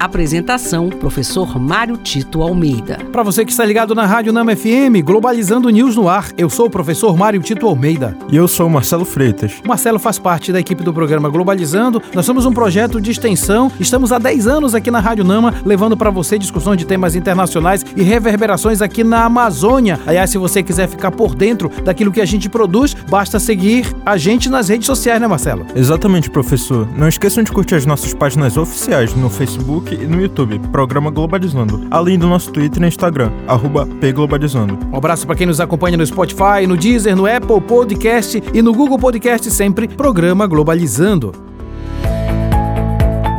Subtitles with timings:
[0.00, 2.96] Apresentação: Professor Mário Tito Almeida.
[3.12, 6.68] Para você que está ligado na Rádio Nama FM, Globalizando News no ar, eu sou
[6.68, 8.16] o professor Mário Tito Almeida.
[8.32, 9.60] E eu sou o Marcelo Freitas.
[9.62, 12.00] O Marcelo faz parte da equipe do programa Globalizando.
[12.14, 13.70] Nós somos um projeto de extensão.
[13.78, 17.84] Estamos há 10 anos aqui na Rádio Nama, levando para você discussões de temas internacionais
[17.94, 20.00] e reverberações aqui na Amazônia.
[20.06, 24.16] Aliás, se você quiser ficar por dentro daquilo que a gente produz, basta seguir a
[24.16, 25.66] gente nas redes sociais, né, Marcelo?
[25.76, 26.88] Exatamente, professor.
[26.96, 31.86] Não esqueçam de curtir as nossas páginas oficiais no Facebook e no YouTube, Programa Globalizando,
[31.90, 34.78] além do nosso Twitter e Instagram, arroba pglobalizando.
[34.92, 38.72] Um abraço para quem nos acompanha no Spotify, no Deezer, no Apple Podcast e no
[38.74, 41.32] Google Podcast, sempre Programa Globalizando.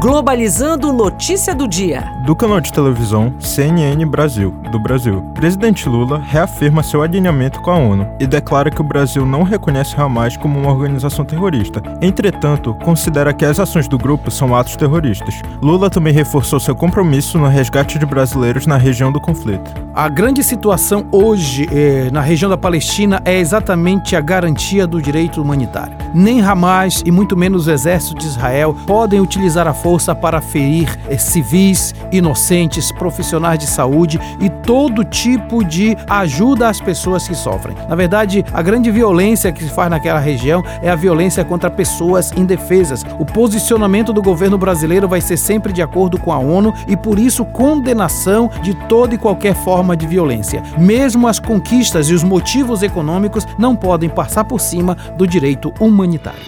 [0.00, 2.19] Globalizando notícia do dia.
[2.30, 5.20] Do canal de televisão CNN Brasil, do Brasil.
[5.34, 10.00] Presidente Lula reafirma seu alinhamento com a ONU e declara que o Brasil não reconhece
[10.00, 11.82] Hamas como uma organização terrorista.
[12.00, 15.42] Entretanto, considera que as ações do grupo são atos terroristas.
[15.60, 19.68] Lula também reforçou seu compromisso no resgate de brasileiros na região do conflito.
[19.92, 25.42] A grande situação hoje eh, na região da Palestina é exatamente a garantia do direito
[25.42, 25.96] humanitário.
[26.14, 30.96] Nem Hamas e muito menos o exército de Israel podem utilizar a força para ferir
[31.08, 37.76] eh, civis, inocentes, profissionais de saúde e todo tipo de ajuda às pessoas que sofrem.
[37.88, 42.30] Na verdade, a grande violência que se faz naquela região é a violência contra pessoas
[42.36, 43.04] indefesas.
[43.18, 47.18] O posicionamento do governo brasileiro vai ser sempre de acordo com a ONU e por
[47.18, 50.62] isso condenação de toda e qualquer forma de violência.
[50.78, 56.40] Mesmo as conquistas e os motivos econômicos não podem passar por cima do direito humanitário.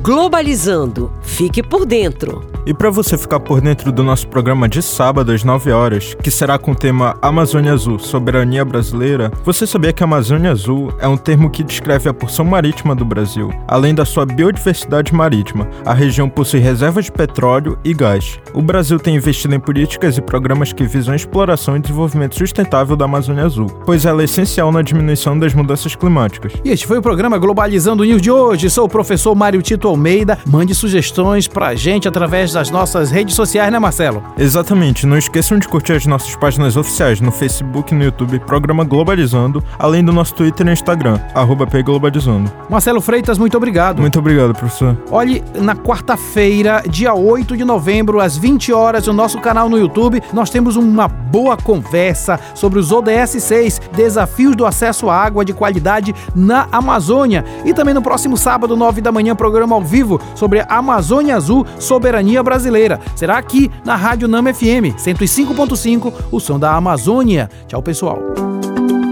[0.00, 1.10] Globalizando.
[1.22, 2.44] Fique por dentro.
[2.66, 6.30] E para você ficar por dentro do nosso programa de sábado às 9 horas, que
[6.30, 11.06] será com o tema Amazônia Azul, soberania brasileira, você sabia que a Amazônia Azul é
[11.06, 13.50] um termo que descreve a porção marítima do Brasil.
[13.68, 18.40] Além da sua biodiversidade marítima, a região possui reservas de petróleo e gás.
[18.54, 22.96] O Brasil tem investido em políticas e programas que visam a exploração e desenvolvimento sustentável
[22.96, 26.52] da Amazônia Azul, pois ela é essencial na diminuição das mudanças climáticas.
[26.64, 28.70] E este foi o programa Globalizando News de hoje.
[28.70, 30.38] Sou o professor Mário Tito Almeida.
[30.46, 34.22] Mande sugestões pra gente através das nossas redes sociais, né, Marcelo?
[34.38, 35.06] Exatamente.
[35.06, 39.62] Não esqueçam de curtir as nossas páginas oficiais no Facebook e no YouTube, Programa Globalizando,
[39.78, 42.50] além do nosso Twitter e Instagram, arroba Globalizando.
[42.70, 44.00] Marcelo Freitas, muito obrigado.
[44.00, 44.96] Muito obrigado, professor.
[45.10, 50.22] Olhe, na quarta-feira, dia 8 de novembro, às 20 horas, no nosso canal no YouTube,
[50.32, 55.52] nós temos uma boa conversa sobre os ODS 6, desafios do acesso à água de
[55.52, 57.44] qualidade na Amazônia.
[57.64, 61.66] E também no próximo sábado, 9 da manhã, programa ao vivo sobre a Amazônia Azul,
[61.78, 63.00] soberania brasileira.
[63.14, 67.50] Será aqui na Rádio Nama FM 105.5, o som da Amazônia.
[67.66, 68.18] Tchau, pessoal.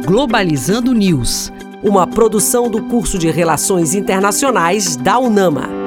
[0.06, 1.52] Globalizando News.
[1.82, 5.81] Uma produção do curso de Relações Internacionais da UNAMA.